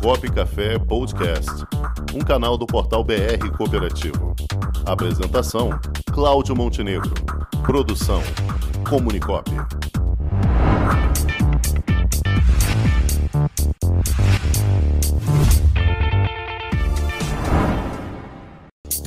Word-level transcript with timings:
Comunicop 0.00 0.32
Café 0.32 0.78
Podcast, 0.78 1.50
um 2.14 2.20
canal 2.20 2.56
do 2.56 2.66
portal 2.66 3.04
BR 3.04 3.50
Cooperativo. 3.56 4.34
Apresentação: 4.86 5.70
Cláudio 6.12 6.56
Montenegro. 6.56 7.12
Produção: 7.64 8.22
Comunicop. 8.88 9.50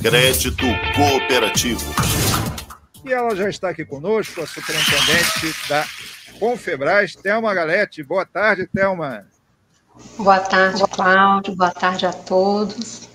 Crédito 0.02 0.66
Cooperativo. 0.94 1.94
E 3.04 3.12
ela 3.12 3.34
já 3.34 3.48
está 3.48 3.70
aqui 3.70 3.84
conosco, 3.84 4.40
a 4.40 4.46
superintendente 4.46 5.68
da 5.68 5.84
Confebras, 6.38 7.14
Thelma 7.16 7.54
Galete. 7.54 8.02
Boa 8.02 8.24
tarde, 8.24 8.66
Thelma. 8.66 9.26
Boa 10.18 10.40
tarde, 10.40 10.82
Cláudio. 10.92 11.56
Boa 11.56 11.70
tarde 11.70 12.06
a 12.06 12.12
todos. 12.12 13.08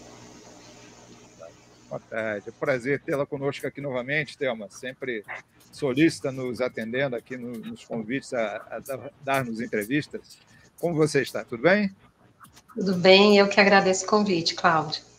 Boa 1.89 1.99
tarde. 2.09 2.43
É 2.47 2.49
um 2.49 2.59
prazer 2.59 3.01
tê-la 3.01 3.25
conosco 3.25 3.67
aqui 3.67 3.81
novamente, 3.81 4.37
Thelma. 4.37 4.69
Sempre 4.69 5.23
solícita 5.71 6.31
nos 6.31 6.61
atendendo 6.61 7.15
aqui 7.15 7.37
nos 7.37 7.85
convites 7.85 8.33
a, 8.33 8.55
a 8.55 9.09
dar-nos 9.23 9.61
entrevistas. 9.61 10.37
Como 10.79 10.95
você 10.95 11.21
está? 11.21 11.43
Tudo 11.43 11.63
bem? 11.63 11.95
Tudo 12.73 12.95
bem, 12.95 13.37
eu 13.37 13.48
que 13.48 13.59
agradeço 13.59 14.05
o 14.05 14.07
convite, 14.07 14.55
Cláudio. 14.55 15.10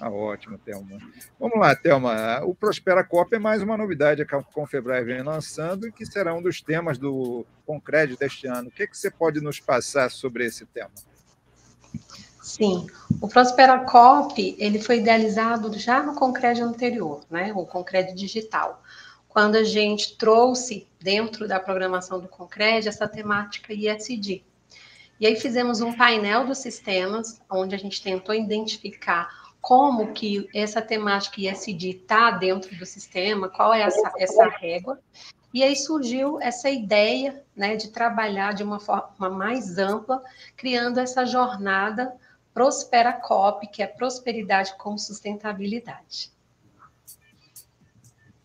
Ah, 0.00 0.10
ótimo, 0.10 0.56
Thelma. 0.58 0.98
Vamos 1.38 1.58
lá, 1.58 1.74
Thelma. 1.74 2.40
O 2.44 2.54
Prospera 2.54 3.02
Cop 3.02 3.34
é 3.34 3.38
mais 3.38 3.62
uma 3.62 3.76
novidade 3.76 4.24
que 4.24 4.34
a 4.34 4.42
Confebras 4.42 5.04
vem 5.04 5.22
lançando 5.22 5.88
e 5.88 5.92
que 5.92 6.06
será 6.06 6.32
um 6.34 6.42
dos 6.42 6.60
temas 6.60 6.98
do 6.98 7.44
Concred 7.66 8.16
deste 8.16 8.46
ano. 8.46 8.68
O 8.68 8.70
que, 8.70 8.84
é 8.84 8.86
que 8.86 8.96
você 8.96 9.10
pode 9.10 9.40
nos 9.40 9.58
passar 9.58 10.10
sobre 10.10 10.44
esse 10.44 10.64
tema? 10.66 10.90
Sim, 12.40 12.86
o 13.20 13.28
Prospera 13.28 13.80
Cop 13.80 14.56
ele 14.58 14.80
foi 14.80 15.00
idealizado 15.00 15.76
já 15.78 16.02
no 16.02 16.14
Concred 16.14 16.62
anterior, 16.62 17.22
né? 17.28 17.52
o 17.54 17.66
Concred 17.66 18.14
digital, 18.14 18.82
quando 19.28 19.56
a 19.56 19.64
gente 19.64 20.16
trouxe 20.16 20.88
dentro 21.00 21.46
da 21.46 21.60
programação 21.60 22.18
do 22.20 22.28
Concred 22.28 22.88
essa 22.88 23.06
temática 23.06 23.74
ISD. 23.74 24.42
E 25.20 25.26
aí 25.26 25.34
fizemos 25.34 25.80
um 25.80 25.92
painel 25.92 26.46
dos 26.46 26.58
sistemas, 26.58 27.40
onde 27.50 27.74
a 27.74 27.78
gente 27.78 28.00
tentou 28.00 28.34
identificar 28.34 29.47
como 29.68 30.14
que 30.14 30.48
essa 30.54 30.80
temática 30.80 31.42
ISD 31.42 31.90
está 31.90 32.30
dentro 32.30 32.74
do 32.74 32.86
sistema, 32.86 33.50
qual 33.50 33.74
é 33.74 33.82
essa, 33.82 34.14
essa 34.16 34.48
régua, 34.48 34.98
e 35.52 35.62
aí 35.62 35.76
surgiu 35.76 36.40
essa 36.40 36.70
ideia 36.70 37.44
né, 37.54 37.76
de 37.76 37.90
trabalhar 37.90 38.54
de 38.54 38.62
uma 38.62 38.80
forma 38.80 39.28
mais 39.28 39.76
ampla, 39.76 40.24
criando 40.56 40.98
essa 40.98 41.26
jornada 41.26 42.16
Prospera 42.54 43.12
Cop, 43.12 43.66
que 43.66 43.82
é 43.82 43.86
prosperidade 43.86 44.74
com 44.78 44.96
sustentabilidade. 44.96 46.32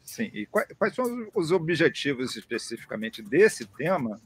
Sim, 0.03 0.29
e 0.33 0.45
quais 0.45 0.93
são 0.93 1.05
os 1.33 1.53
objetivos 1.53 2.35
especificamente 2.35 3.21
desse 3.21 3.65
tema 3.65 4.19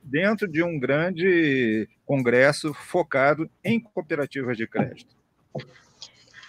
dentro 0.00 0.46
de 0.46 0.62
um 0.62 0.78
grande 0.78 1.88
congresso 2.06 2.72
focado 2.72 3.50
em 3.64 3.80
cooperativas 3.80 4.56
de 4.56 4.68
crédito? 4.68 5.16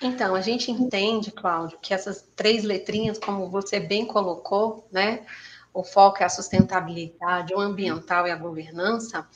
Então, 0.01 0.35
a 0.35 0.41
gente 0.41 0.71
entende, 0.71 1.31
Cláudio, 1.31 1.79
que 1.81 1.93
essas 1.93 2.27
três 2.35 2.63
letrinhas, 2.63 3.17
como 3.17 3.49
você 3.49 3.79
bem 3.79 4.05
colocou, 4.05 4.87
né? 4.91 5.25
O 5.73 5.83
foco 5.83 6.21
é 6.21 6.25
a 6.25 6.29
sustentabilidade, 6.29 7.53
o 7.53 7.59
ambiental 7.59 8.27
e 8.27 8.31
a 8.31 8.35
governança, 8.35 9.27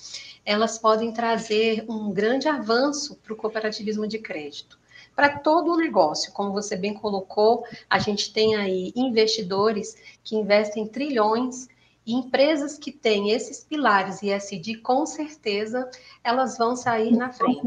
elas 0.46 0.78
podem 0.78 1.12
trazer 1.12 1.86
um 1.90 2.12
grande 2.12 2.48
avanço 2.48 3.16
para 3.18 3.34
o 3.34 3.36
cooperativismo 3.36 4.08
de 4.08 4.20
crédito. 4.20 4.80
Para 5.16 5.38
todo 5.40 5.74
o 5.74 5.78
negócio, 5.78 6.32
como 6.32 6.54
você 6.54 6.78
bem 6.78 6.94
colocou, 6.94 7.66
a 7.90 8.00
gente 8.00 8.32
tem 8.32 8.56
aí 8.56 8.94
investidores 8.96 9.98
que 10.24 10.38
investem 10.38 10.88
trilhões 10.88 11.68
e 12.10 12.14
empresas 12.14 12.76
que 12.76 12.92
têm 12.92 13.30
esses 13.30 13.64
pilares 13.64 14.24
ISD, 14.24 14.78
com 14.78 15.06
certeza, 15.06 15.88
elas 16.24 16.58
vão 16.58 16.76
sair 16.76 17.16
na 17.16 17.32
frente. 17.32 17.62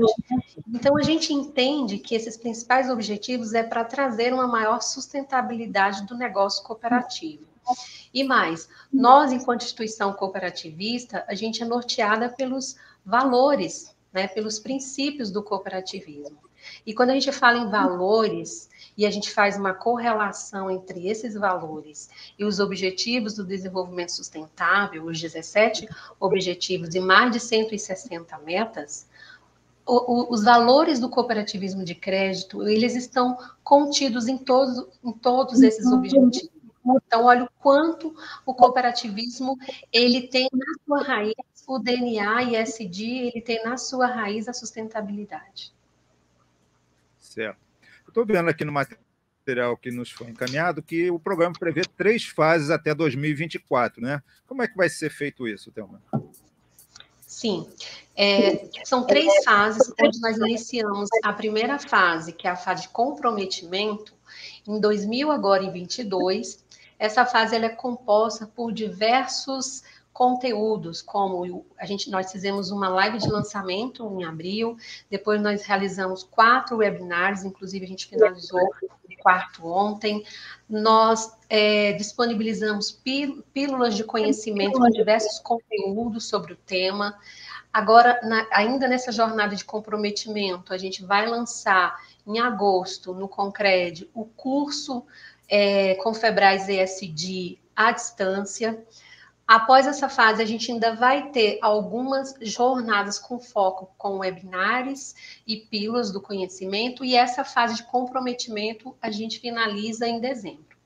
Então, 0.67 0.99
a 0.99 1.03
gente 1.03 1.33
entende 1.33 1.97
que 1.99 2.17
esses 2.17 2.37
principais 2.37 2.91
objetivos 2.91 3.55
é 3.55 3.63
para 3.63 3.85
trazer 3.85 4.35
uma 4.35 4.49
maior 4.49 4.83
sustentabilidade 4.83 6.05
do 6.07 6.17
negócio 6.17 6.65
cooperativo. 6.65 7.45
E 8.13 8.25
mais, 8.25 8.69
nós, 8.93 9.31
enquanto 9.31 9.63
instituição 9.63 10.13
cooperativista, 10.13 11.25
a 11.29 11.37
gente 11.37 11.63
é 11.63 11.65
norteada 11.65 12.29
pelos 12.29 12.75
valores, 13.07 13.92
né, 14.13 14.29
pelos 14.29 14.59
princípios 14.59 15.31
do 15.31 15.43
cooperativismo. 15.43 16.39
E 16.87 16.95
quando 16.95 17.11
a 17.11 17.15
gente 17.15 17.33
fala 17.33 17.59
em 17.59 17.71
valores, 17.71 18.69
e 18.97 19.07
a 19.07 19.11
gente 19.11 19.31
faz 19.31 19.57
uma 19.57 19.73
correlação 19.73 20.71
entre 20.71 21.09
esses 21.09 21.35
valores 21.35 22.11
e 22.39 22.45
os 22.45 22.61
objetivos 22.61 23.35
do 23.35 23.45
desenvolvimento 23.45 24.13
sustentável, 24.13 25.05
os 25.07 25.21
17 25.21 25.89
objetivos 26.21 26.95
e 26.95 27.01
mais 27.01 27.33
de 27.33 27.41
160 27.41 28.39
metas, 28.39 29.07
o, 29.87 30.13
o, 30.13 30.33
os 30.33 30.45
valores 30.45 31.01
do 31.01 31.09
cooperativismo 31.09 31.85
de 31.85 31.95
crédito, 31.95 32.69
eles 32.69 32.95
estão 32.95 33.37
contidos 33.65 34.29
em 34.29 34.39
todos, 34.39 34.87
em 35.03 35.13
todos 35.13 35.61
esses 35.63 35.87
uhum. 35.87 35.99
objetivos. 35.99 36.51
Então, 37.07 37.25
olha 37.25 37.45
o 37.45 37.51
quanto 37.61 38.15
o 38.45 38.53
cooperativismo 38.53 39.57
ele 39.93 40.27
tem 40.29 40.49
na 40.53 40.85
sua 40.85 41.03
raiz 41.03 41.35
o 41.75 41.79
DNA 41.79 42.43
e 42.45 42.57
SD, 42.57 43.05
ele 43.05 43.41
tem 43.41 43.63
na 43.65 43.77
sua 43.77 44.07
raiz 44.07 44.49
a 44.49 44.53
sustentabilidade. 44.53 45.73
Certo. 47.19 47.59
Estou 48.07 48.27
vendo 48.27 48.51
aqui 48.51 48.65
no 48.65 48.73
material 48.73 49.77
que 49.77 49.91
nos 49.91 50.11
foi 50.11 50.29
encaminhado 50.29 50.83
que 50.83 51.11
o 51.11 51.19
programa 51.19 51.55
prevê 51.59 51.83
três 51.97 52.25
fases 52.25 52.71
até 52.71 52.95
2024, 52.95 54.03
né? 54.03 54.23
Como 54.47 54.63
é 54.63 54.69
que 54.69 54.77
vai 54.77 54.89
ser 54.89 55.11
feito 55.11 55.49
isso, 55.49 55.73
Thelma? 55.73 56.03
Sim, 57.27 57.67
é, 58.15 58.69
são 58.85 59.07
três 59.07 59.43
fases 59.43 59.91
onde 60.01 60.21
nós 60.21 60.37
iniciamos 60.37 61.09
a 61.25 61.33
primeira 61.33 61.79
fase, 61.79 62.33
que 62.33 62.47
é 62.47 62.51
a 62.51 62.57
fase 62.57 62.83
de 62.83 62.89
comprometimento, 62.91 64.15
em 64.67 64.79
2022. 64.79 66.63
Essa 66.99 67.25
fase 67.25 67.57
ela 67.57 67.67
é 67.67 67.71
composta 67.71 68.47
por 68.47 68.73
diversos 68.73 69.83
conteúdos, 70.13 71.01
como 71.01 71.67
a 71.79 71.87
gente, 71.87 72.11
nós 72.11 72.31
fizemos 72.31 72.71
uma 72.71 72.89
live 72.89 73.19
de 73.19 73.29
lançamento 73.29 74.07
em 74.19 74.25
abril, 74.25 74.77
depois 75.11 75.41
nós 75.41 75.65
realizamos 75.65 76.23
quatro 76.23 76.77
webinars, 76.77 77.45
inclusive 77.45 77.85
a 77.85 77.89
gente 77.89 78.07
finalizou 78.07 78.61
o 78.61 79.23
quarto 79.23 79.67
ontem, 79.67 80.25
nós 80.69 81.33
é, 81.49 81.93
disponibilizamos 81.93 82.91
pílulas 83.53 83.95
de 83.95 84.05
conhecimento 84.05 84.79
com 84.79 84.91
diversos 84.91 85.39
conteúdos 85.39 86.29
sobre 86.29 86.53
o 86.53 86.57
tema. 86.57 87.19
Agora, 87.73 88.21
na, 88.23 88.47
ainda 88.53 88.87
nessa 88.87 89.11
jornada 89.11 89.57
de 89.57 89.65
comprometimento, 89.65 90.75
a 90.75 90.79
gente 90.79 91.03
vai 91.05 91.27
lançar 91.27 91.97
em 92.27 92.39
agosto, 92.39 93.15
no 93.15 93.29
Concred, 93.29 94.11
o 94.13 94.27
curso 94.27 95.05
é, 95.49 95.95
Confebras 95.97 96.69
ESD 96.69 97.59
à 97.75 97.93
distância. 97.93 98.85
Após 99.47 99.87
essa 99.87 100.09
fase, 100.09 100.41
a 100.41 100.47
gente 100.47 100.71
ainda 100.71 100.95
vai 100.95 101.31
ter 101.31 101.59
algumas 101.61 102.35
jornadas 102.41 103.19
com 103.19 103.39
foco 103.39 103.93
com 103.99 104.19
webinars 104.19 105.15
e 105.47 105.57
pílulas 105.57 106.13
do 106.13 106.21
conhecimento, 106.21 107.05
e 107.05 107.17
essa 107.17 107.45
fase 107.45 107.77
de 107.77 107.83
comprometimento 107.85 108.97
a 109.03 109.11
gente 109.11 109.41
finaliza 109.41 110.07
em 110.07 110.21
dezembro. 110.21 110.77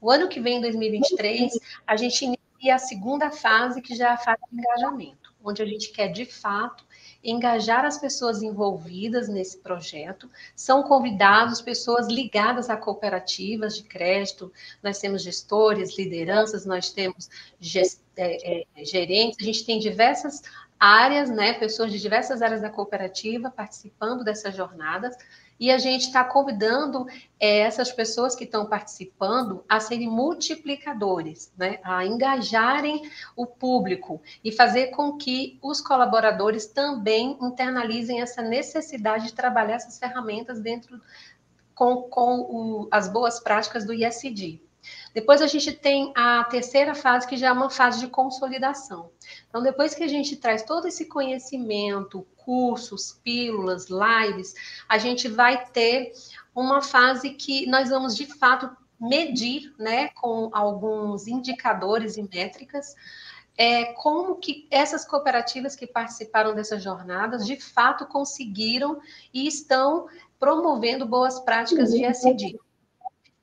O 0.00 0.10
ano 0.10 0.28
que 0.28 0.38
vem, 0.38 0.60
2023, 0.60 1.58
a 1.86 1.96
gente 1.96 2.24
inicia 2.24 2.74
a 2.74 2.78
segunda 2.78 3.30
fase, 3.30 3.82
que 3.82 3.96
já 3.96 4.10
é 4.10 4.12
a 4.12 4.18
fase 4.18 4.42
de 4.50 4.58
engajamento, 4.58 5.27
onde 5.42 5.62
a 5.62 5.66
gente 5.66 5.90
quer, 5.90 6.08
de 6.08 6.24
fato, 6.24 6.84
engajar 7.22 7.84
as 7.84 7.98
pessoas 7.98 8.42
envolvidas 8.42 9.28
nesse 9.28 9.58
projeto. 9.58 10.30
São 10.54 10.82
convidados 10.82 11.60
pessoas 11.60 12.06
ligadas 12.08 12.70
a 12.70 12.76
cooperativas 12.76 13.76
de 13.76 13.82
crédito, 13.84 14.52
nós 14.82 14.98
temos 14.98 15.22
gestores, 15.22 15.96
lideranças, 15.96 16.64
nós 16.64 16.90
temos 16.90 17.28
gest, 17.60 18.00
é, 18.16 18.62
é, 18.62 18.84
gerentes, 18.84 19.38
a 19.40 19.44
gente 19.44 19.64
tem 19.64 19.78
diversas 19.78 20.42
áreas, 20.78 21.28
né, 21.28 21.54
pessoas 21.54 21.90
de 21.90 22.00
diversas 22.00 22.40
áreas 22.40 22.60
da 22.60 22.70
cooperativa 22.70 23.50
participando 23.50 24.22
dessas 24.22 24.54
jornadas 24.54 25.16
e 25.58 25.70
a 25.70 25.78
gente 25.78 26.02
está 26.02 26.22
convidando 26.24 27.06
é, 27.38 27.58
essas 27.58 27.90
pessoas 27.90 28.34
que 28.34 28.44
estão 28.44 28.66
participando 28.66 29.64
a 29.68 29.80
serem 29.80 30.08
multiplicadores, 30.08 31.52
né? 31.56 31.78
a 31.82 32.06
engajarem 32.06 33.02
o 33.36 33.46
público 33.46 34.22
e 34.44 34.52
fazer 34.52 34.88
com 34.88 35.16
que 35.16 35.58
os 35.62 35.80
colaboradores 35.80 36.66
também 36.66 37.36
internalizem 37.40 38.20
essa 38.20 38.42
necessidade 38.42 39.26
de 39.26 39.34
trabalhar 39.34 39.74
essas 39.74 39.98
ferramentas 39.98 40.60
dentro 40.60 41.00
com, 41.74 42.02
com 42.02 42.40
o, 42.40 42.88
as 42.90 43.08
boas 43.08 43.40
práticas 43.40 43.84
do 43.84 43.94
ISD. 43.94 44.60
Depois 45.18 45.42
a 45.42 45.48
gente 45.48 45.72
tem 45.72 46.12
a 46.16 46.44
terceira 46.44 46.94
fase, 46.94 47.26
que 47.26 47.36
já 47.36 47.48
é 47.48 47.52
uma 47.52 47.68
fase 47.68 47.98
de 47.98 48.06
consolidação. 48.06 49.10
Então, 49.48 49.60
depois 49.60 49.92
que 49.92 50.04
a 50.04 50.06
gente 50.06 50.36
traz 50.36 50.62
todo 50.62 50.86
esse 50.86 51.06
conhecimento, 51.06 52.24
cursos, 52.36 53.18
pílulas, 53.24 53.88
lives, 53.88 54.54
a 54.88 54.96
gente 54.96 55.26
vai 55.26 55.66
ter 55.72 56.12
uma 56.54 56.80
fase 56.80 57.30
que 57.30 57.66
nós 57.66 57.90
vamos, 57.90 58.14
de 58.14 58.26
fato, 58.26 58.70
medir, 59.00 59.74
né, 59.76 60.10
com 60.10 60.50
alguns 60.52 61.26
indicadores 61.26 62.16
e 62.16 62.22
métricas, 62.22 62.94
é, 63.56 63.86
como 63.94 64.36
que 64.36 64.68
essas 64.70 65.04
cooperativas 65.04 65.74
que 65.74 65.88
participaram 65.88 66.54
dessas 66.54 66.80
jornadas, 66.80 67.44
de 67.44 67.56
fato, 67.60 68.06
conseguiram 68.06 69.00
e 69.34 69.48
estão 69.48 70.06
promovendo 70.38 71.04
boas 71.04 71.40
práticas 71.40 71.90
de 71.90 72.04
SD. 72.04 72.56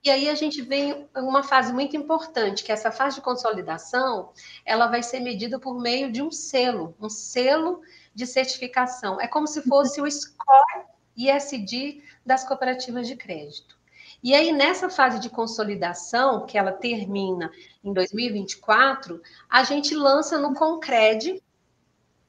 E 0.06 0.10
aí 0.12 0.30
a 0.30 0.36
gente 0.36 0.62
vem 0.62 1.10
uma 1.16 1.42
fase 1.42 1.74
muito 1.74 1.98
importante, 1.98 2.64
que 2.64 2.72
essa 2.72 2.92
fase 2.92 3.16
de 3.16 3.24
consolidação, 3.24 4.32
ela 4.64 4.86
vai 4.86 5.02
ser 5.02 5.20
medida 5.20 5.60
por 5.60 5.82
meio 5.82 6.12
de 6.12 6.22
um 6.22 6.30
selo, 6.30 6.96
um 7.02 7.10
selo 7.10 7.82
de 8.14 8.28
certificação. 8.28 9.20
É 9.20 9.28
como 9.28 9.48
se 9.48 9.64
fosse 9.64 10.00
o 10.00 10.12
score 10.12 10.86
ISD 11.18 12.04
das 12.24 12.48
cooperativas 12.48 13.08
de 13.08 13.16
crédito. 13.16 13.76
E 14.22 14.36
aí, 14.36 14.52
nessa 14.52 14.92
fase 14.92 15.20
de 15.20 15.28
consolidação, 15.28 16.46
que 16.46 16.56
ela 16.56 16.72
termina 16.72 17.52
em 17.84 17.92
2024, 17.92 19.20
a 19.50 19.64
gente 19.64 19.96
lança 19.96 20.38
no 20.38 20.54
Concred, 20.54 21.44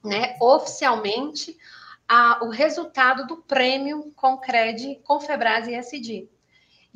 né, 0.02 0.34
oficialmente, 0.40 1.54
a, 2.08 2.42
o 2.42 2.48
resultado 2.48 3.26
do 3.26 3.36
prêmio 3.36 4.12
Concred 4.16 4.98
Confebras 5.04 5.68
ISD. 5.68 6.26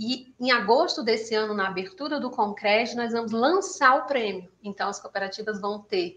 E 0.02 0.34
em 0.40 0.50
agosto 0.50 1.02
desse 1.02 1.34
ano, 1.34 1.52
na 1.52 1.68
abertura 1.68 2.18
do 2.18 2.30
Concred, 2.30 2.96
nós 2.96 3.12
vamos 3.12 3.32
lançar 3.32 3.98
o 3.98 4.06
prêmio. 4.06 4.50
Então, 4.64 4.88
as 4.88 4.98
cooperativas 4.98 5.60
vão 5.60 5.78
ter 5.78 6.16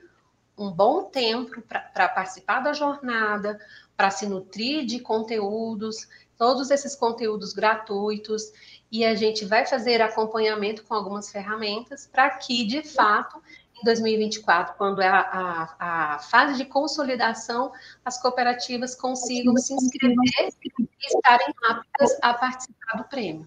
um 0.58 0.72
bom 0.72 1.04
tempo 1.04 1.62
para 1.62 2.08
participar 2.08 2.62
da 2.62 2.72
jornada, 2.72 3.60
para 3.98 4.10
se 4.10 4.26
nutrir 4.26 4.86
de 4.86 5.02
conteúdos, 5.02 6.08
todos 6.38 6.72
esses 6.72 6.96
conteúdos 6.96 7.52
gratuitos, 7.52 8.54
e 8.90 9.04
a 9.04 9.16
gente 9.16 9.44
vai 9.44 9.66
fazer 9.66 10.02
acompanhamento 10.02 10.86
com 10.86 10.94
algumas 10.94 11.30
ferramentas 11.30 12.08
para 12.08 12.30
que, 12.30 12.66
de 12.66 12.84
fato, 12.84 13.44
em 13.78 13.84
2024, 13.84 14.76
quando 14.78 15.02
é 15.02 15.10
a, 15.10 15.20
a, 15.20 16.14
a, 16.16 16.20
fase 16.20 16.56
de 16.56 16.64
consolidação, 16.64 17.74
as 18.06 18.22
cooperativas 18.22 18.96
consigam 18.96 19.58
se 19.58 19.74
inscrever 19.74 20.54
e 20.64 20.88
estarem 21.06 21.54
aptas 21.68 22.18
a 22.22 22.34
participar 22.34 22.96
do 22.96 23.04
prêmio. 23.10 23.46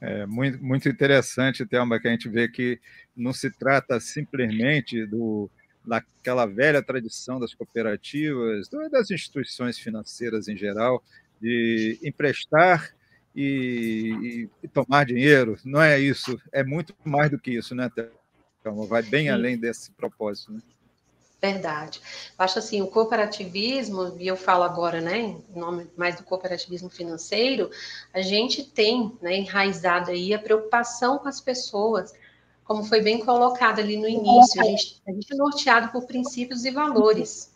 É 0.00 0.26
muito, 0.26 0.62
muito 0.62 0.88
interessante, 0.88 1.64
Thelma, 1.64 1.98
que 1.98 2.08
a 2.08 2.10
gente 2.10 2.28
vê 2.28 2.48
que 2.48 2.78
não 3.16 3.32
se 3.32 3.50
trata 3.50 3.98
simplesmente 4.00 5.06
do, 5.06 5.50
daquela 5.84 6.46
velha 6.46 6.82
tradição 6.82 7.38
das 7.38 7.54
cooperativas, 7.54 8.68
das 8.90 9.10
instituições 9.10 9.78
financeiras 9.78 10.48
em 10.48 10.56
geral, 10.56 11.02
de 11.40 11.98
emprestar 12.02 12.94
e, 13.34 14.48
e, 14.62 14.68
tomar 14.68 15.04
dinheiro. 15.04 15.56
Não 15.64 15.82
é 15.82 15.98
isso, 15.98 16.40
é 16.52 16.62
muito 16.62 16.94
mais 17.04 17.30
do 17.30 17.38
que 17.38 17.52
isso, 17.52 17.74
né, 17.74 17.90
Thelma? 18.62 18.86
Vai 18.86 19.02
bem 19.02 19.24
Sim. 19.24 19.30
além 19.30 19.58
desse 19.58 19.90
propósito. 19.92 20.52
Né? 20.52 20.60
Verdade. 21.44 22.00
Acho 22.38 22.58
assim, 22.58 22.80
o 22.80 22.86
cooperativismo, 22.86 24.16
e 24.18 24.26
eu 24.26 24.34
falo 24.34 24.62
agora, 24.62 24.98
né, 25.02 25.18
em 25.18 25.44
nome 25.54 25.90
mais 25.94 26.16
do 26.16 26.22
cooperativismo 26.22 26.88
financeiro, 26.88 27.70
a 28.14 28.22
gente 28.22 28.64
tem, 28.64 29.12
né, 29.20 29.36
enraizado 29.36 30.10
aí 30.10 30.32
a 30.32 30.38
preocupação 30.38 31.18
com 31.18 31.28
as 31.28 31.42
pessoas, 31.42 32.14
como 32.64 32.82
foi 32.82 33.02
bem 33.02 33.22
colocado 33.22 33.78
ali 33.78 33.98
no 33.98 34.08
início, 34.08 34.58
a 34.58 34.64
gente, 34.64 35.02
a 35.06 35.12
gente 35.12 35.34
é 35.34 35.36
norteado 35.36 35.92
por 35.92 36.06
princípios 36.06 36.64
e 36.64 36.70
valores. 36.70 37.52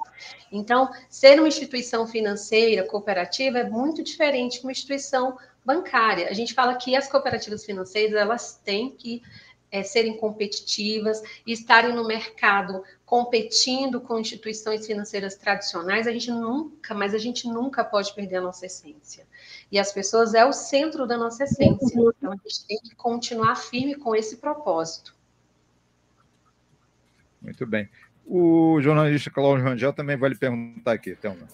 Então, 0.52 0.90
ser 1.08 1.38
uma 1.38 1.48
instituição 1.48 2.06
financeira, 2.06 2.86
cooperativa, 2.86 3.60
é 3.60 3.70
muito 3.70 4.02
diferente 4.02 4.58
de 4.58 4.66
uma 4.66 4.72
instituição 4.72 5.38
bancária. 5.64 6.28
A 6.28 6.34
gente 6.34 6.52
fala 6.52 6.74
que 6.74 6.94
as 6.94 7.08
cooperativas 7.08 7.64
financeiras, 7.64 8.20
elas 8.20 8.60
têm 8.62 8.90
que 8.90 9.22
é, 9.70 9.82
serem 9.82 10.16
competitivas 10.16 11.22
e 11.46 11.52
estarem 11.52 11.94
no 11.94 12.06
mercado 12.06 12.82
competindo 13.04 14.00
com 14.00 14.18
instituições 14.18 14.86
financeiras 14.86 15.34
tradicionais, 15.34 16.06
a 16.06 16.12
gente 16.12 16.30
nunca, 16.30 16.94
mas 16.94 17.14
a 17.14 17.18
gente 17.18 17.48
nunca 17.48 17.84
pode 17.84 18.14
perder 18.14 18.36
a 18.36 18.42
nossa 18.42 18.66
essência. 18.66 19.26
E 19.70 19.78
as 19.78 19.92
pessoas 19.92 20.34
é 20.34 20.44
o 20.44 20.52
centro 20.52 21.06
da 21.06 21.16
nossa 21.16 21.44
essência. 21.44 21.94
Então 21.94 22.32
a 22.32 22.36
gente 22.36 22.66
tem 22.66 22.78
que 22.78 22.94
continuar 22.94 23.56
firme 23.56 23.94
com 23.94 24.14
esse 24.14 24.36
propósito. 24.36 25.14
Muito 27.40 27.66
bem. 27.66 27.88
O 28.26 28.78
jornalista 28.82 29.30
Cláudio 29.30 29.64
Rangel 29.64 29.92
também 29.92 30.16
vai 30.16 30.30
lhe 30.30 30.36
perguntar 30.36 30.92
aqui, 30.92 31.14
Thelma. 31.14 31.48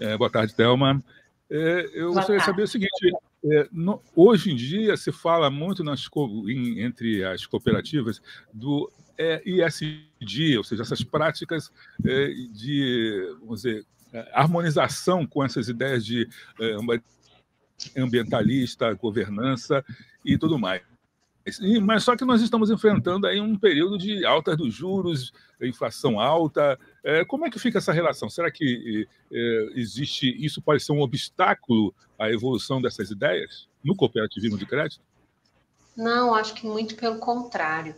É, 0.00 0.16
boa 0.16 0.30
tarde, 0.30 0.54
Thelma. 0.54 1.02
É, 1.48 1.90
eu 1.94 2.08
boa 2.08 2.16
gostaria 2.16 2.40
de 2.40 2.46
saber 2.46 2.62
o 2.62 2.68
seguinte: 2.68 3.12
é, 3.44 3.68
no, 3.70 4.02
hoje 4.14 4.52
em 4.52 4.56
dia 4.56 4.96
se 4.96 5.12
fala 5.12 5.50
muito 5.50 5.84
nas, 5.84 6.08
em, 6.48 6.80
entre 6.80 7.24
as 7.24 7.44
cooperativas 7.46 8.22
do 8.52 8.90
é, 9.18 9.42
ISD, 9.44 10.58
ou 10.58 10.64
seja, 10.64 10.82
essas 10.82 11.02
práticas 11.02 11.70
é, 12.04 12.28
de 12.52 13.36
vamos 13.40 13.62
dizer, 13.62 13.86
é, 14.12 14.30
harmonização 14.32 15.26
com 15.26 15.44
essas 15.44 15.68
ideias 15.68 16.04
de 16.04 16.28
é, 16.60 18.00
ambientalista, 18.00 18.92
governança 18.94 19.84
e 20.24 20.38
tudo 20.38 20.58
mais. 20.58 20.82
Mas 21.82 22.04
só 22.04 22.16
que 22.16 22.24
nós 22.24 22.40
estamos 22.40 22.70
enfrentando 22.70 23.26
aí 23.26 23.38
um 23.38 23.58
período 23.58 23.98
de 23.98 24.24
alta 24.24 24.56
dos 24.56 24.72
juros, 24.72 25.32
inflação 25.60 26.18
alta. 26.18 26.78
É, 27.02 27.24
como 27.24 27.46
é 27.46 27.50
que 27.50 27.58
fica 27.58 27.78
essa 27.78 27.92
relação? 27.92 28.30
Será 28.30 28.50
que 28.50 29.06
é, 29.30 29.68
existe 29.74 30.26
isso 30.42 30.62
pode 30.62 30.82
ser 30.82 30.92
um 30.92 31.02
obstáculo 31.02 31.94
à 32.18 32.30
evolução 32.30 32.80
dessas 32.80 33.10
ideias 33.10 33.68
no 33.82 33.94
cooperativismo 33.94 34.56
de 34.56 34.64
crédito? 34.64 35.02
Não, 35.94 36.34
acho 36.34 36.54
que 36.54 36.66
muito 36.66 36.96
pelo 36.96 37.18
contrário. 37.18 37.94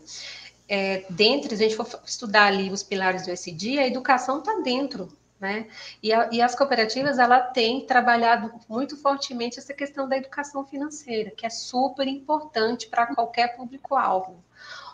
É, 0.69 1.07
dentre, 1.09 1.57
se 1.57 1.65
a 1.65 1.69
gente 1.69 1.77
for 1.77 1.89
estudar 2.05 2.47
ali 2.47 2.71
os 2.71 2.83
pilares 2.83 3.25
do 3.25 3.31
SD, 3.31 3.79
a 3.79 3.87
educação 3.87 4.41
está 4.41 4.61
dentro 4.61 5.09
né? 5.39 5.69
E, 6.03 6.13
a, 6.13 6.29
e, 6.33 6.41
as 6.41 6.55
cooperativas 6.55 7.19
ela 7.19 7.41
têm 7.41 7.87
trabalhado 7.87 8.53
muito 8.69 8.97
fortemente 8.97 9.59
essa 9.59 9.75
questão 9.75 10.09
da 10.09 10.17
educação 10.17 10.65
financeira, 10.65 11.31
que 11.31 11.45
é 11.45 11.51
super 11.51 12.09
importante 12.09 12.89
para 12.89 13.15
qualquer 13.15 13.57
público-alvo. 13.57 14.43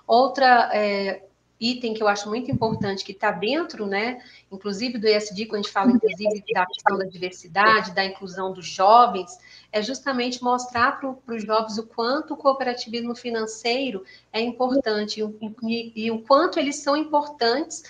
Outra 0.06 0.68
é, 0.74 1.22
item 1.62 1.94
que 1.94 2.02
eu 2.02 2.08
acho 2.08 2.28
muito 2.28 2.50
importante, 2.50 3.04
que 3.04 3.12
está 3.12 3.30
dentro, 3.30 3.86
né, 3.86 4.20
inclusive 4.50 4.98
do 4.98 5.06
ESG, 5.06 5.46
quando 5.46 5.60
a 5.60 5.62
gente 5.62 5.72
fala, 5.72 5.92
inclusive, 5.92 6.42
da 6.52 6.66
questão 6.66 6.98
da 6.98 7.04
diversidade, 7.04 7.92
da 7.92 8.04
inclusão 8.04 8.52
dos 8.52 8.66
jovens, 8.66 9.38
é 9.70 9.80
justamente 9.80 10.42
mostrar 10.42 10.98
para 10.98 11.34
os 11.34 11.44
jovens 11.44 11.78
o 11.78 11.86
quanto 11.86 12.34
o 12.34 12.36
cooperativismo 12.36 13.14
financeiro 13.14 14.04
é 14.32 14.40
importante 14.40 15.20
e, 15.20 15.56
e, 15.62 16.06
e 16.06 16.10
o 16.10 16.20
quanto 16.22 16.58
eles 16.58 16.76
são 16.76 16.96
importantes 16.96 17.84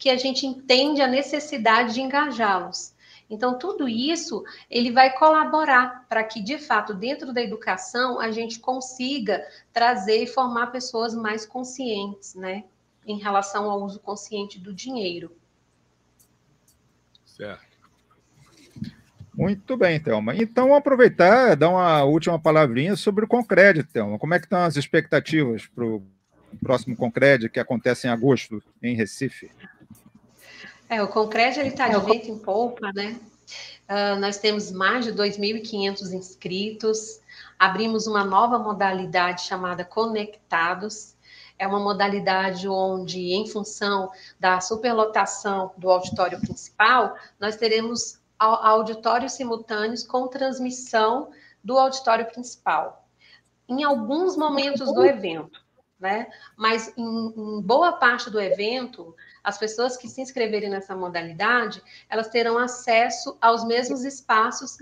que 0.00 0.08
a 0.08 0.16
gente 0.16 0.46
entende 0.46 1.02
a 1.02 1.06
necessidade 1.06 1.92
de 1.92 2.00
engajá-los. 2.00 2.94
Então, 3.28 3.58
tudo 3.58 3.86
isso 3.86 4.42
ele 4.68 4.90
vai 4.90 5.16
colaborar 5.16 6.06
para 6.08 6.24
que, 6.24 6.42
de 6.42 6.58
fato, 6.58 6.94
dentro 6.94 7.34
da 7.34 7.42
educação, 7.42 8.18
a 8.18 8.32
gente 8.32 8.58
consiga 8.58 9.46
trazer 9.72 10.24
e 10.24 10.26
formar 10.26 10.68
pessoas 10.68 11.14
mais 11.14 11.44
conscientes, 11.44 12.34
né, 12.34 12.64
em 13.06 13.18
relação 13.18 13.70
ao 13.70 13.84
uso 13.84 14.00
consciente 14.00 14.58
do 14.58 14.72
dinheiro. 14.72 15.30
Certo. 17.26 17.70
Muito 19.34 19.76
bem, 19.76 20.00
Thelma. 20.00 20.34
Então, 20.34 20.74
aproveitar, 20.74 21.54
dar 21.56 21.68
uma 21.68 22.02
última 22.04 22.38
palavrinha 22.38 22.96
sobre 22.96 23.26
o 23.26 23.28
Concred, 23.28 23.84
Thelma. 23.84 24.18
Como 24.18 24.34
é 24.34 24.38
que 24.38 24.46
estão 24.46 24.60
as 24.60 24.76
expectativas 24.76 25.66
para 25.66 25.84
o 25.84 26.02
próximo 26.62 26.96
Concred, 26.96 27.48
que 27.50 27.60
acontece 27.60 28.06
em 28.06 28.10
agosto, 28.10 28.62
em 28.82 28.96
Recife? 28.96 29.50
É, 30.90 31.00
o 31.00 31.06
Concred 31.06 31.56
está 31.68 31.88
de 31.88 32.04
vento 32.04 32.28
em 32.28 32.36
polpa, 32.36 32.92
né? 32.92 33.16
Uh, 33.88 34.18
nós 34.18 34.38
temos 34.38 34.72
mais 34.72 35.04
de 35.04 35.12
2.500 35.12 36.12
inscritos. 36.12 37.20
Abrimos 37.56 38.08
uma 38.08 38.24
nova 38.24 38.58
modalidade 38.58 39.42
chamada 39.42 39.84
Conectados. 39.84 41.14
É 41.56 41.64
uma 41.64 41.78
modalidade 41.78 42.68
onde, 42.68 43.32
em 43.32 43.46
função 43.46 44.10
da 44.40 44.60
superlotação 44.60 45.70
do 45.76 45.88
auditório 45.88 46.40
principal, 46.40 47.14
nós 47.38 47.54
teremos 47.54 48.18
auditórios 48.36 49.34
simultâneos 49.34 50.02
com 50.02 50.26
transmissão 50.26 51.30
do 51.62 51.78
auditório 51.78 52.26
principal. 52.26 53.06
Em 53.68 53.84
alguns 53.84 54.36
momentos 54.36 54.92
do 54.92 55.04
evento, 55.04 55.60
né? 56.00 56.28
Mas 56.56 56.92
em, 56.96 57.04
em 57.04 57.60
boa 57.60 57.92
parte 57.92 58.30
do 58.30 58.40
evento, 58.40 59.14
as 59.44 59.58
pessoas 59.58 59.96
que 59.96 60.08
se 60.08 60.20
inscreverem 60.20 60.70
nessa 60.70 60.96
modalidade, 60.96 61.82
elas 62.08 62.28
terão 62.28 62.56
acesso 62.58 63.36
aos 63.40 63.64
mesmos 63.64 64.04
espaços 64.04 64.78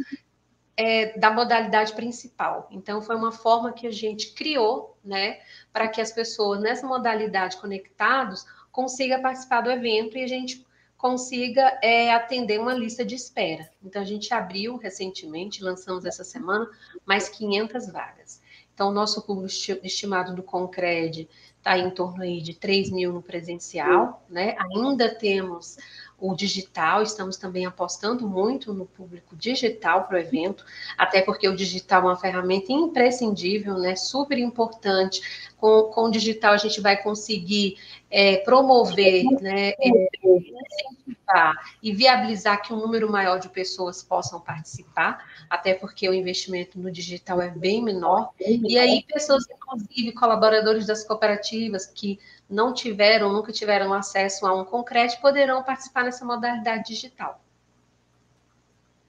é, 0.76 1.18
da 1.18 1.30
modalidade 1.30 1.92
principal. 1.92 2.68
Então, 2.70 3.02
foi 3.02 3.16
uma 3.16 3.32
forma 3.32 3.72
que 3.72 3.86
a 3.86 3.90
gente 3.90 4.32
criou, 4.32 4.96
né, 5.04 5.40
para 5.72 5.88
que 5.88 6.00
as 6.00 6.12
pessoas 6.12 6.60
nessa 6.60 6.86
modalidade 6.86 7.56
conectados 7.56 8.46
consigam 8.70 9.20
participar 9.20 9.62
do 9.62 9.72
evento 9.72 10.16
e 10.16 10.22
a 10.22 10.28
gente 10.28 10.64
consiga 10.96 11.78
é, 11.82 12.12
atender 12.12 12.60
uma 12.60 12.74
lista 12.74 13.04
de 13.04 13.16
espera. 13.16 13.68
Então, 13.82 14.00
a 14.00 14.04
gente 14.04 14.32
abriu 14.32 14.76
recentemente, 14.76 15.64
lançamos 15.64 16.04
essa 16.04 16.22
semana, 16.22 16.68
mais 17.04 17.28
500 17.28 17.90
vagas. 17.90 18.40
Então, 18.78 18.92
nosso 18.92 19.22
público 19.22 19.52
estimado 19.82 20.36
do 20.36 20.42
Concred 20.44 21.28
está 21.56 21.76
em 21.76 21.90
torno 21.90 22.22
aí 22.22 22.40
de 22.40 22.54
3 22.54 22.92
mil 22.92 23.12
no 23.12 23.20
presencial, 23.20 24.24
né? 24.30 24.54
Ainda 24.56 25.12
temos 25.12 25.76
o 26.20 26.34
digital, 26.34 27.02
estamos 27.02 27.36
também 27.36 27.64
apostando 27.64 28.28
muito 28.28 28.74
no 28.74 28.86
público 28.86 29.36
digital 29.36 30.04
para 30.04 30.16
o 30.16 30.18
evento, 30.18 30.64
até 30.96 31.22
porque 31.22 31.48
o 31.48 31.54
digital 31.54 32.02
é 32.02 32.04
uma 32.06 32.16
ferramenta 32.16 32.72
imprescindível, 32.72 33.74
né, 33.74 33.94
super 33.94 34.36
importante. 34.36 35.48
Com, 35.56 35.84
com 35.84 36.04
o 36.04 36.10
digital 36.10 36.52
a 36.54 36.56
gente 36.56 36.80
vai 36.80 37.00
conseguir 37.00 37.76
é, 38.10 38.38
promover, 38.38 39.24
né, 39.40 39.72
incentivar 39.80 41.54
e 41.82 41.92
viabilizar 41.92 42.62
que 42.62 42.72
um 42.72 42.76
número 42.76 43.10
maior 43.10 43.38
de 43.38 43.48
pessoas 43.48 44.02
possam 44.02 44.40
participar, 44.40 45.24
até 45.48 45.74
porque 45.74 46.08
o 46.08 46.14
investimento 46.14 46.78
no 46.78 46.90
digital 46.90 47.40
é 47.40 47.50
bem 47.50 47.82
menor. 47.82 48.30
E 48.40 48.78
aí 48.78 49.04
pessoas, 49.04 49.44
inclusive 49.50 50.12
colaboradores 50.12 50.86
das 50.86 51.04
cooperativas 51.04 51.86
que 51.86 52.18
não 52.48 52.72
tiveram, 52.72 53.32
nunca 53.32 53.52
tiveram 53.52 53.92
acesso 53.92 54.46
a 54.46 54.54
um 54.54 54.64
concreto, 54.64 55.20
poderão 55.20 55.62
participar 55.62 56.07
nessa 56.08 56.24
modalidade 56.24 56.88
digital. 56.88 57.42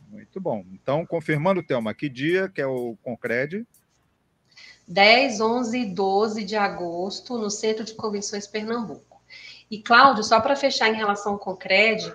Muito 0.10 0.40
bom. 0.40 0.66
Então, 0.74 1.06
confirmando, 1.06 1.64
Thelma, 1.64 1.94
que 1.94 2.10
dia 2.10 2.50
que 2.50 2.62
é 2.62 2.68
o 2.68 2.98
Concred? 3.04 3.66
10, 4.88 5.40
11 5.40 5.80
e 5.80 5.86
12 5.86 6.44
de 6.44 6.56
agosto, 6.56 7.38
no 7.38 7.50
Centro 7.50 7.86
de 7.86 7.94
Convenções 7.94 8.48
Pernambuco. 8.48 9.22
E, 9.70 9.82
Cláudio, 9.82 10.24
só 10.24 10.42
para 10.42 10.56
fechar 10.56 10.90
em 10.90 10.96
relação 10.96 11.34
ao 11.34 11.40
Concred, 11.40 12.12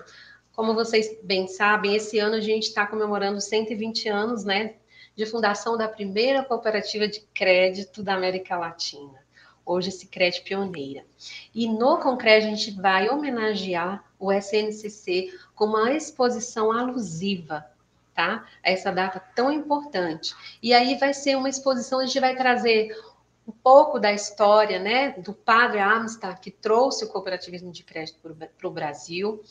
como 0.53 0.73
vocês 0.73 1.17
bem 1.23 1.47
sabem, 1.47 1.95
esse 1.95 2.19
ano 2.19 2.35
a 2.35 2.41
gente 2.41 2.63
está 2.63 2.85
comemorando 2.85 3.39
120 3.39 4.09
anos 4.09 4.43
né, 4.43 4.75
de 5.15 5.25
fundação 5.25 5.77
da 5.77 5.87
primeira 5.87 6.43
cooperativa 6.43 7.07
de 7.07 7.21
crédito 7.33 8.03
da 8.03 8.13
América 8.13 8.57
Latina 8.57 9.25
hoje 9.65 9.91
Sicredi 9.91 10.41
Pioneira. 10.41 11.03
E 11.53 11.67
no 11.67 11.97
Concreto 11.97 12.45
a 12.45 12.49
gente 12.49 12.71
vai 12.71 13.09
homenagear 13.09 14.03
o 14.25 14.31
SNCC 14.31 15.33
com 15.53 15.65
uma 15.65 15.91
exposição 15.91 16.71
alusiva, 16.71 17.65
tá? 18.13 18.45
Essa 18.63 18.91
data 18.91 19.21
tão 19.35 19.51
importante. 19.51 20.35
E 20.61 20.73
aí 20.73 20.97
vai 20.97 21.13
ser 21.13 21.35
uma 21.35 21.49
exposição, 21.49 21.99
a 21.99 22.05
gente 22.05 22.19
vai 22.19 22.35
trazer 22.35 22.95
um 23.47 23.51
pouco 23.51 23.99
da 23.99 24.11
história, 24.11 24.79
né, 24.79 25.11
do 25.19 25.31
padre 25.31 25.79
Amistad, 25.79 26.39
que 26.39 26.49
trouxe 26.49 27.05
o 27.05 27.09
cooperativismo 27.09 27.71
de 27.71 27.83
crédito 27.83 28.19
para 28.19 28.67
o 28.67 28.71
Brasil, 28.71 29.43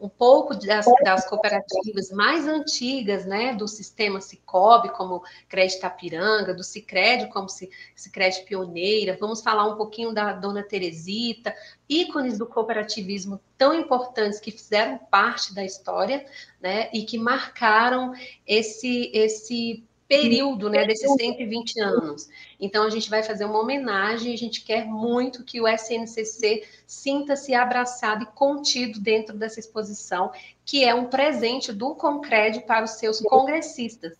um 0.00 0.08
pouco 0.08 0.54
das, 0.54 0.86
das, 1.04 1.28
cooperativas 1.28 2.10
mais 2.10 2.48
antigas, 2.48 3.26
né, 3.26 3.54
do 3.54 3.68
sistema 3.68 4.22
Cicobi, 4.22 4.88
como 4.90 5.22
Crédito 5.48 5.84
Apiranga, 5.84 6.54
do 6.54 6.64
Cicred, 6.64 7.28
como 7.30 7.46
Cicred 7.48 8.42
Pioneira, 8.46 9.18
vamos 9.20 9.42
falar 9.42 9.66
um 9.66 9.76
pouquinho 9.76 10.14
da 10.14 10.32
Dona 10.32 10.62
Teresita, 10.62 11.54
ícones 11.86 12.38
do 12.38 12.46
cooperativismo 12.46 13.38
tão 13.58 13.74
importantes 13.74 14.40
que 14.40 14.50
fizeram 14.50 14.98
parte 15.10 15.54
da 15.54 15.62
história, 15.62 16.24
né, 16.58 16.88
e 16.92 17.04
que 17.04 17.18
marcaram 17.18 18.14
esse, 18.46 19.10
esse 19.12 19.86
período 20.12 20.68
né, 20.68 20.84
desses 20.84 21.10
120 21.10 21.80
anos. 21.80 22.28
Então, 22.60 22.84
a 22.84 22.90
gente 22.90 23.08
vai 23.08 23.22
fazer 23.22 23.46
uma 23.46 23.58
homenagem, 23.58 24.34
a 24.34 24.36
gente 24.36 24.62
quer 24.62 24.84
muito 24.84 25.42
que 25.42 25.58
o 25.58 25.66
SNCC 25.66 26.64
sinta-se 26.86 27.54
abraçado 27.54 28.24
e 28.24 28.26
contido 28.26 29.00
dentro 29.00 29.38
dessa 29.38 29.58
exposição, 29.58 30.30
que 30.66 30.84
é 30.84 30.94
um 30.94 31.06
presente 31.06 31.72
do 31.72 31.94
Concred 31.94 32.60
para 32.66 32.84
os 32.84 32.92
seus 32.92 33.20
congressistas. 33.20 34.18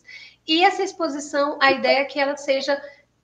E 0.48 0.64
essa 0.64 0.82
exposição, 0.82 1.58
a 1.60 1.70
ideia 1.70 1.98
é 1.98 2.04
que 2.04 2.18
ela 2.18 2.38
seja 2.38 2.80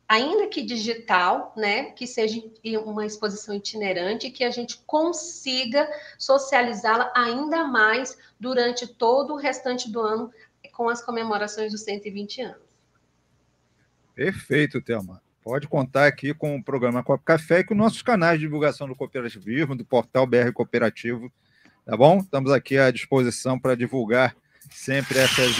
ainda 0.07 0.47
que 0.47 0.63
digital, 0.63 1.53
né, 1.57 1.85
que 1.93 2.07
seja 2.07 2.43
uma 2.85 3.05
exposição 3.05 3.55
itinerante, 3.55 4.31
que 4.31 4.45
a 4.45 4.51
gente 4.51 4.79
consiga 4.87 5.89
socializá-la 6.19 7.13
ainda 7.15 7.65
mais 7.65 8.17
durante 8.41 8.87
todo 8.87 9.35
o 9.35 9.37
restante 9.37 9.91
do 9.91 10.01
ano, 10.01 10.33
com 10.79 10.89
as 10.89 11.03
comemorações 11.03 11.73
dos 11.73 11.83
120 11.83 12.41
anos. 12.41 12.63
Perfeito, 14.15 14.81
Thelma. 14.81 15.21
Pode 15.43 15.67
contar 15.67 16.07
aqui 16.07 16.33
com 16.33 16.55
o 16.55 16.63
programa 16.63 17.03
Copa 17.03 17.25
Café 17.25 17.59
e 17.59 17.65
com 17.65 17.75
nossos 17.75 18.01
canais 18.01 18.39
de 18.39 18.47
divulgação 18.47 18.87
do 18.87 18.95
cooperativismo, 18.95 19.75
do 19.75 19.85
portal 19.85 20.25
BR 20.25 20.53
Cooperativo, 20.55 21.33
tá 21.85 21.97
bom? 21.97 22.19
Estamos 22.19 22.53
aqui 22.53 22.79
à 22.79 22.93
disposição 22.93 23.59
para 23.59 23.75
divulgar 23.75 24.37
sempre 24.71 25.19
essas 25.19 25.59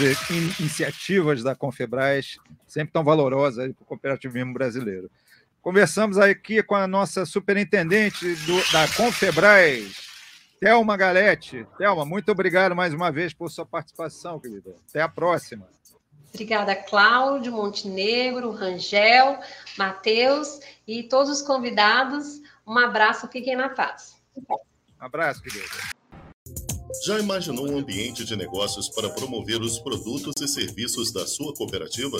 iniciativas 0.57 1.43
da 1.43 1.53
Confebras, 1.53 2.37
sempre 2.65 2.93
tão 2.93 3.03
valorosas 3.03 3.73
para 3.73 3.83
o 3.83 3.85
cooperativismo 3.85 4.53
brasileiro. 4.53 5.11
Conversamos 5.61 6.17
aqui 6.17 6.63
com 6.63 6.75
a 6.75 6.87
nossa 6.87 7.25
superintendente 7.25 8.35
do, 8.45 8.71
da 8.71 8.87
Confebras, 8.95 10.08
Thelma 10.59 10.97
Galete. 10.97 11.65
Thelma, 11.77 12.05
muito 12.05 12.31
obrigado 12.31 12.75
mais 12.75 12.93
uma 12.93 13.11
vez 13.11 13.33
por 13.33 13.49
sua 13.49 13.65
participação, 13.65 14.39
querida. 14.39 14.75
Até 14.89 15.01
a 15.01 15.07
próxima. 15.07 15.67
Obrigada, 16.33 16.75
Cláudio, 16.75 17.51
Montenegro, 17.51 18.51
Rangel, 18.51 19.39
Matheus 19.77 20.59
e 20.87 21.03
todos 21.03 21.29
os 21.29 21.41
convidados. 21.41 22.41
Um 22.67 22.77
abraço, 22.77 23.27
fiquem 23.29 23.55
na 23.55 23.69
paz. 23.69 24.15
Um 24.37 24.45
abraço, 24.99 25.41
querida. 25.41 25.65
Já 27.05 27.17
imaginou 27.17 27.69
um 27.69 27.77
ambiente 27.77 28.25
de 28.25 28.35
negócios 28.35 28.89
para 28.89 29.09
promover 29.09 29.61
os 29.61 29.79
produtos 29.79 30.35
e 30.41 30.47
serviços 30.47 31.11
da 31.11 31.25
sua 31.25 31.53
cooperativa? 31.53 32.19